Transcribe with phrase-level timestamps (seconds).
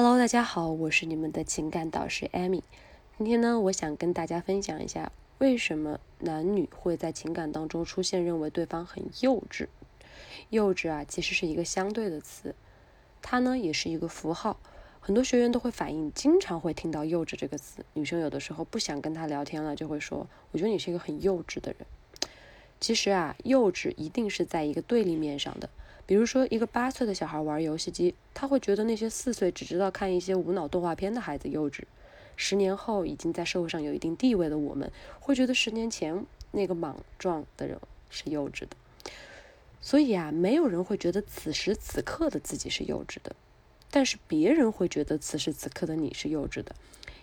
[0.00, 2.62] Hello，大家好，我是你们的情感导师 Amy。
[3.16, 9.66] 今天呢，我想跟大家分享一下，为什么男女会在情感当中出现认为对方很幼稚。
[10.50, 12.54] 幼稚啊，其实是一个相对的词，
[13.20, 14.60] 它呢也是一个符号。
[15.00, 17.84] 很多学员都会反映，经常会听到“幼稚”这个词。
[17.94, 21.84] 女生有的时候不想跟他聊天了，就会说：“我觉得你是一个很幼稚的人。”
[22.78, 25.68] 其实啊，幼稚一定是在一个对立面上的。
[26.08, 31.82] 比如说，一个八岁的小孩玩游戏机，他会觉得那些四岁只知道看一些无脑动画片的孩子幼稚；
[32.34, 34.90] 十年后已经在社会上有一定地位的我们，
[35.20, 38.68] 会觉得十年前那个莽撞的人是幼稚的。
[39.82, 43.36] 所以啊，没有人会觉得此时此刻的自己是幼稚的，
[43.90, 46.74] 但是别人会觉得此时此刻的你是幼稚的，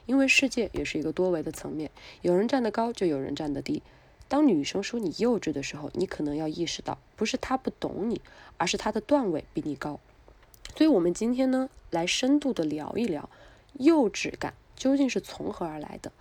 [0.05, 1.89] 因为世界也是一个多维的层面，
[2.21, 3.81] 有人站得高，就有人站得低。
[4.27, 8.21] 当女生说你幼稚的时候，你可能要意识到，不是她不懂你，
[8.57, 9.99] 而是她的段位比你高。
[10.75, 13.29] 所以，我们今天呢，来深度的聊一聊，
[13.73, 16.11] 幼稚感究竟是从何而来的？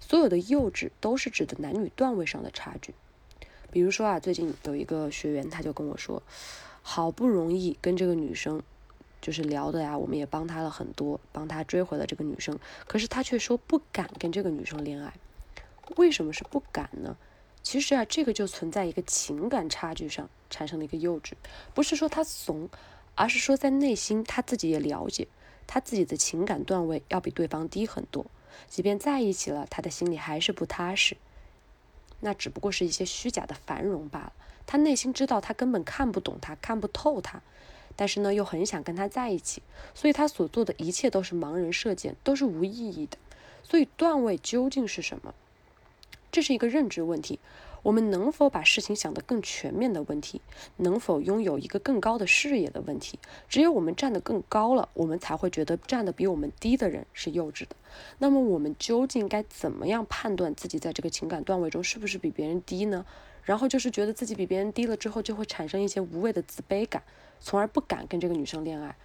[0.00, 2.92] 所有的幼稚都是指的男女段位上的差距。
[3.70, 6.22] 比如说啊，最近有一个学员，他就跟我说，
[6.82, 8.60] 好不容易跟这个女生
[9.20, 15.14] 就是聊的呀，我们也帮他了很多，帮他追回了这个女生，可是他却说不敢跟这个女生恋爱。
[15.96, 17.16] 为什么是不敢呢？
[17.62, 21.32] 其实啊，这个就存在一个情感差距上产生了一个幼稚，
[21.74, 22.68] 不是说他怂，
[23.14, 25.28] 而是说在内心他自己也了解，
[25.66, 28.26] 他自己的情感段位要比对方低很多，
[28.68, 31.16] 即便在一起了，他的心里还是不踏实，
[32.20, 34.32] 那只不过是一些虚假的繁荣罢了。
[34.66, 37.42] 他内心知道他根本看不懂他，看不透他，
[37.94, 39.62] 但是呢又很想跟他在一起，
[39.94, 43.18] 所以他所做的一切都是盲人射箭，都是无意义的。
[43.62, 45.34] 所以段位究竟是什么？
[46.32, 47.38] 这是一个认知问题，
[47.82, 50.40] 我们能否把事情想得更全面的问题，
[50.78, 53.18] 能否拥有一个更高的视野的问题。
[53.50, 57.76] 只有我们站得更高了，我们才会觉得站得比我们低的人是幼稚的。
[58.18, 63.04] 那么我们究竟该怎么样判断自己在这个情感段位中是不是比别人低呢？
[63.44, 67.02] 然后就是觉得自己比别人低了之后，就会产生一些无谓的自卑感，
[67.40, 68.96] 从而不敢跟这个女生恋爱。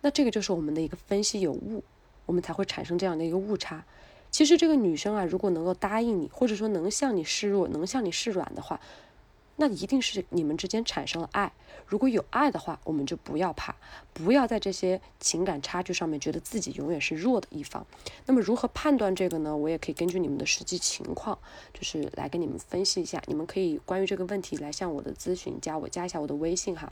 [0.00, 1.84] 那这个就是我们的一个分析有误，
[2.24, 3.84] 我们才会产生这样的一个误差。
[4.32, 8.80] 其实这个女生啊，如果能够答应你，或者说能向你示弱，能向你示软的话，
[9.56, 11.52] 那一定是你们之间产生了爱。
[11.86, 13.76] 如果有爱的话，我们就不要怕，
[14.14, 17.86] 不要在这些情感差距上面觉得自己永远是弱的一方。
[18.24, 19.54] 那么如何判断这个呢？
[19.54, 21.38] 我也可以根据你们的实际情况，
[21.74, 23.22] 就是来跟你们分析一下。
[23.26, 26.90] 你们可以关于这个问题来向我的咨询，加我加一下我的微信哈，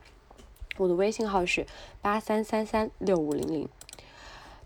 [0.76, 1.66] 我的微信号是
[2.02, 3.66] 八三三三六五零零。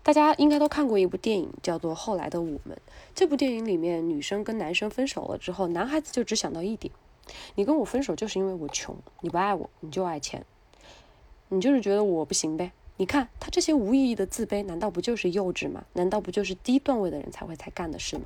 [0.05, 2.77] 大家应该都看过一部电影，叫做《后来的我们》。
[3.15, 6.93] 这部电影里面，女生跟男生分手了之后，男孩子就只想到一点：
[7.55, 10.45] 你跟我分手就是因为我穷，你不爱我，你就爱钱，
[11.49, 12.71] 你就是觉得我不行呗。
[12.97, 15.83] 你看他这些无意义的自卑，难道不就是幼稚吗？
[15.93, 18.25] 难道不就是低段位的人才会才干的事吗？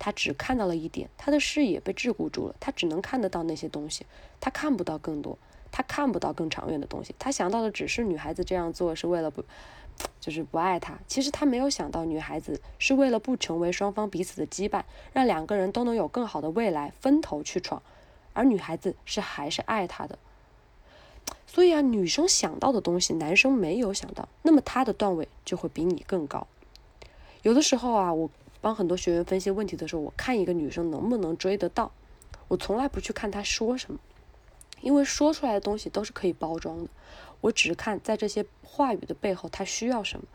[0.00, 4.04] 他只看到了一点，他的视野被桎梏住了，他只能看得到那些东西，
[4.40, 5.38] 他看不到更多，
[5.74, 9.44] 他看不到更长远的东西，他想到的只是女孩子这样做是为了不。
[10.20, 17.80] 就是不爱他，其实他没有想到女孩子是为了不成为双方彼此的羁绊，让两个人都能有更好的未来，分头去闯，
[18.32, 20.18] 而女孩子是还是爱他的。
[21.46, 26.48] 所以啊，女生想到的东西，男生没有想到，那么他的段位就会比你更高。
[27.42, 28.28] 有的时候啊，我
[28.60, 31.92] 帮很多学员分析问题的时候，我看一个女生能不能追得到，
[32.48, 34.00] 我从来不去看她说什么。
[34.84, 36.90] 因为说出来的东西都是可以包装的，
[37.40, 40.26] 我只看在这些话语的背后，他需要什么，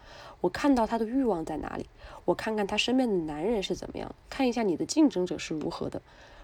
[0.41, 1.85] 我看到他的欲望在哪里，
[2.25, 6.01] 我看看他身边的男人是怎么样，看一下你的竞争者是如何的，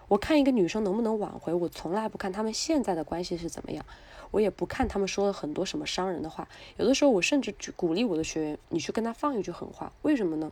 [0.08, 3.84] 我看一个女生能不能挽回，我从来不看他们现在的关系是怎么样，
[4.30, 10.52] 我也不看他们说了很多什么伤人的话，有的时候我甚至去鼓励我的学员，你去跟他放一句狠话，为什么呢？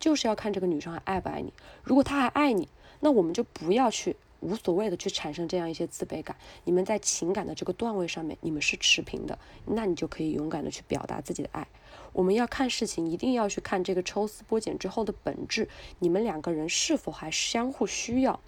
[0.00, 1.52] 就是要看这个女生还爱不爱你，
[1.84, 4.16] 如果她还爱你，那我们就不要去。
[4.40, 11.66] 无所谓的去产生这样一些自卑感，你们在情感的这个段位上面，你们是持平的，那你就可以勇敢的去表达自己的爱。
[12.12, 15.68] 我们要看事情，一定要去看这个抽丝剥茧之后的本质，
[15.98, 18.40] 你们两个人是否还相互需要，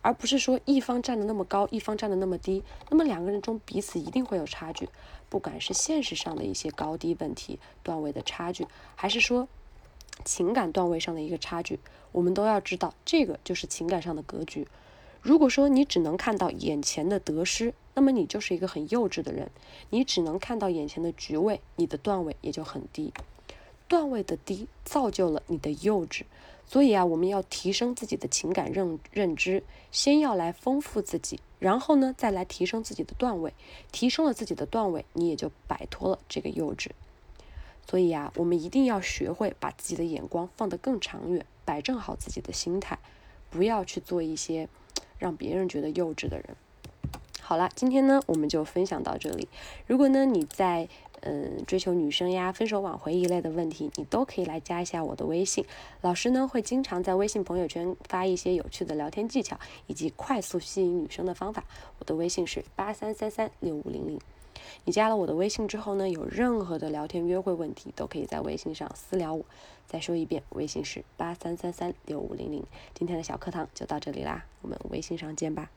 [0.00, 4.88] 而不是说一方站的那么高，一方站的那么低，那么两个人中彼此一定会有差距，
[5.28, 8.66] 不管是现实上的一些高低问题、段位的差距，
[8.96, 9.46] 还是说
[10.24, 11.78] 情感段位上的一个差距，
[12.10, 14.66] 我们都要知道，这个就是情感上的格局。
[15.24, 19.50] 如果说你只能看到眼前的得失，那么你就是一个很幼稚的人。
[19.88, 23.10] 你只能看到眼前的局位，你的段位也就很低。
[23.88, 26.24] 段位的低造就了你的幼稚。
[26.66, 33.54] 所以啊，我们要提升自己的情感认认知，先要来丰富自己，然后呢，再来提升自己的段位。
[33.92, 36.90] 提升了自己的段位，你也就摆脱了这个幼稚。
[37.88, 42.98] 所以啊，我们一定要学会把自己的眼光放得更长远，摆正好自己的心态，
[43.48, 44.68] 不要去做一些
[45.18, 46.56] 让别人觉得幼稚的人。
[47.40, 49.48] 好了，今天呢我们就分享到这里。
[49.86, 50.88] 如果呢你在
[51.20, 55.64] 嗯追求女生呀、分手挽回一类的问题，你都可以来加一下我的微信。
[56.00, 61.64] 老师呢会经常在微信朋友圈发一些有趣的聊天技巧以及快速吸引女生的方法。
[61.98, 64.18] 我的微信是八三三三六五零零。
[64.84, 69.44] 你加了我的微信之后呢，有任何的聊天约会问题，都可以在微信上私聊我。
[69.86, 72.64] 再说一遍，微信是八三三三六五零零。
[72.94, 75.70] 今天的小课堂就到这里啦，我们微信上见吧。